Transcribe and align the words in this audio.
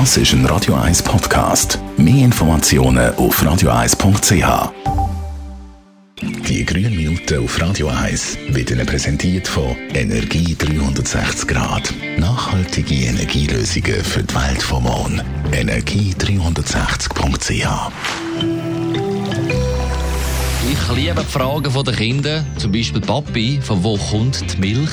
Das 0.00 0.16
ist 0.16 0.32
ein 0.32 0.44
Radio 0.46 0.74
1 0.74 1.04
Podcast. 1.04 1.78
Mehr 1.96 2.24
Informationen 2.24 3.14
auf 3.14 3.40
radio1.ch. 3.40 4.72
Die 6.48 6.66
grünen 6.66 6.96
Minuten 6.96 7.44
auf 7.44 7.60
Radio 7.60 7.86
1 7.86 8.38
werden 8.48 8.76
Ihnen 8.76 8.86
präsentiert 8.86 9.46
von 9.46 9.76
Energie 9.94 10.56
360 10.56 11.46
Grad. 11.46 11.94
Nachhaltige 12.18 13.06
Energielösungen 13.06 14.02
für 14.02 14.24
die 14.24 14.34
Welt 14.34 14.64
vom 14.64 14.82
morgen. 14.82 15.22
Energie360.ch 15.52 17.92
Ich 20.72 20.88
liebe 20.96 21.22
die 21.22 21.32
Fragen 21.32 21.84
der 21.84 21.94
Kinder, 21.94 22.44
zum 22.56 22.72
Beispiel 22.72 23.00
Papi, 23.00 23.60
von 23.62 23.84
wo 23.84 23.96
kommt 23.96 24.54
die 24.54 24.58
Milch? 24.58 24.90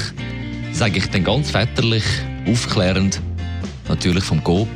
Sage 0.73 0.99
ich 0.99 1.09
dann 1.09 1.23
ganz 1.23 1.49
väterlich, 1.49 2.03
aufklärend, 2.47 3.19
natürlich 3.91 4.23
vom 4.23 4.43
Coop 4.43 4.69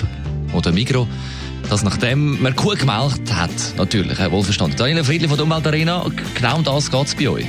oder 0.54 0.72
Migro, 0.72 1.08
dass 1.70 1.84
nachdem 1.84 2.42
man 2.42 2.56
Kuh 2.56 2.76
gemelkt 2.76 3.34
hat, 3.34 3.50
natürlich, 3.78 4.20
wohlverstanden. 4.20 4.78
Daniela 4.78 5.04
Friedli 5.04 5.28
von 5.28 5.38
der 5.38 5.46
Umweltarena, 5.46 6.06
genau 6.36 6.58
um 6.58 6.64
das 6.64 6.92
geht 6.92 7.08
es 7.08 7.16
bei 7.16 7.30
euch. 7.30 7.46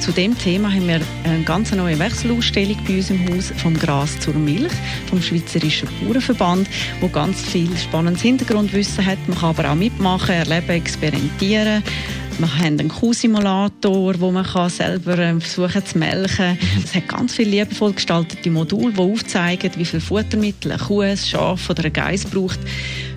Zu 0.00 0.12
dem 0.12 0.36
Thema 0.36 0.70
haben 0.70 0.86
wir 0.86 1.00
eine 1.22 1.44
ganz 1.44 1.72
neue 1.72 1.98
Wechselausstellung 1.98 2.76
bei 2.86 2.96
uns 2.96 3.08
im 3.08 3.26
Haus 3.26 3.52
vom 3.56 3.74
Gras 3.74 4.20
zur 4.20 4.34
Milch 4.34 4.72
vom 5.08 5.22
Schweizerischen 5.22 5.88
Bauernverband, 6.02 6.68
wo 7.00 7.08
ganz 7.08 7.40
viel 7.40 7.74
spannendes 7.76 8.20
Hintergrundwissen 8.20 9.06
hat. 9.06 9.18
Man 9.28 9.38
kann 9.38 9.50
aber 9.50 9.70
auch 9.70 9.74
mitmachen, 9.76 10.34
erleben, 10.34 10.70
experimentieren. 10.70 11.82
Wir 12.36 12.52
haben 12.58 12.80
einen 12.80 12.88
Kuhsimulator, 12.88 14.18
wo 14.18 14.32
man 14.32 14.44
kann 14.44 14.68
selber 14.68 15.16
ähm, 15.18 15.40
versuchen 15.40 15.86
zu 15.86 15.98
melken. 15.98 16.58
Es 16.82 16.92
hat 16.92 17.06
ganz 17.06 17.34
viele 17.34 17.50
liebevoll 17.50 17.92
gestaltete 17.92 18.50
Module, 18.50 18.92
die 18.92 18.98
aufzeigen, 18.98 19.70
wie 19.76 19.84
viel 19.84 20.00
Futtermittel 20.00 20.72
eine 20.72 20.82
Kuh, 20.82 21.02
ein 21.02 21.16
Schaf 21.16 21.70
oder 21.70 21.84
ein 21.84 21.92
Geiss 21.92 22.24
braucht, 22.24 22.58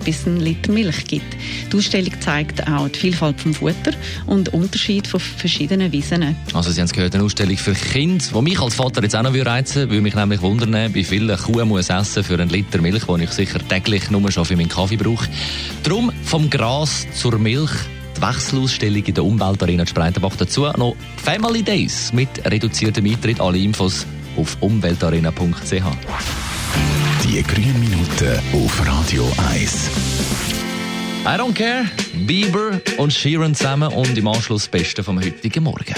bis 0.04 0.20
es 0.20 0.26
einen 0.28 0.38
Liter 0.38 0.70
Milch 0.70 1.04
gibt. 1.04 1.36
Die 1.72 1.76
Ausstellung 1.76 2.12
zeigt 2.20 2.68
auch 2.68 2.88
die 2.88 2.98
Vielfalt 2.98 3.40
vom 3.40 3.54
Futter 3.54 3.92
und 4.26 4.46
den 4.46 4.54
Unterschied 4.54 5.08
von 5.08 5.18
verschiedenen 5.18 5.90
Wiesen. 5.90 6.36
Also 6.54 6.70
Sie 6.70 6.80
haben 6.80 6.86
es 6.86 6.92
gehört, 6.92 7.16
eine 7.16 7.24
Ausstellung 7.24 7.56
für 7.56 7.72
Kinder, 7.72 8.24
die 8.32 8.42
mich 8.42 8.60
als 8.60 8.76
Vater 8.76 9.02
jetzt 9.02 9.16
auch 9.16 9.24
noch 9.24 9.34
reizen 9.34 9.90
würde, 9.90 10.00
mich 10.00 10.14
nämlich 10.14 10.42
wundern, 10.42 10.94
wie 10.94 11.04
viel 11.04 11.28
eine 11.28 11.40
Kuh 11.40 11.64
muss 11.64 11.90
essen 11.90 12.22
für 12.22 12.34
einen 12.34 12.50
Liter 12.50 12.80
Milch, 12.80 13.04
den 13.04 13.20
ich 13.20 13.30
sicher 13.30 13.58
täglich 13.66 14.10
nur 14.10 14.30
schon 14.30 14.44
für 14.44 14.56
meinen 14.56 14.68
Kaffee 14.68 14.96
brauche. 14.96 15.28
Darum 15.82 16.12
vom 16.22 16.48
Gras 16.48 17.04
zur 17.14 17.36
Milch 17.36 17.72
die 18.18 18.22
Wechselausstellung 18.22 19.04
in 19.04 19.14
der 19.14 19.24
Umweltarena 19.24 19.86
Spreitenbach. 19.86 20.36
Dazu 20.36 20.62
noch 20.76 20.96
Family 21.22 21.62
Days 21.62 22.12
mit 22.12 22.28
reduziertem 22.44 23.04
Eintritt. 23.06 23.40
Alle 23.40 23.58
Infos 23.58 24.06
auf 24.36 24.56
umweltarena.ch. 24.60 25.72
Die 27.24 27.42
grünen 27.42 27.80
Minuten 27.80 28.40
auf 28.52 28.86
Radio 28.86 29.30
1. 29.50 29.90
I 31.24 31.28
don't 31.28 31.54
care. 31.54 31.84
Bieber 32.26 32.80
und 32.96 33.12
Sheeran 33.12 33.54
zusammen 33.54 33.92
und 33.92 34.16
im 34.16 34.26
Anschluss 34.28 34.62
das 34.62 34.68
Beste 34.70 35.02
vom 35.02 35.20
heutigen 35.20 35.64
Morgen. 35.64 35.94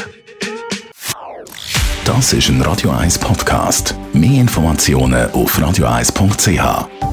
Das 2.05 2.33
ist 2.33 2.49
ein 2.49 2.61
Radio 2.63 2.91
1 2.91 3.19
Podcast. 3.19 3.95
Mehr 4.13 4.41
Informationen 4.41 5.31
auf 5.31 5.57
radio1.ch. 5.59 7.10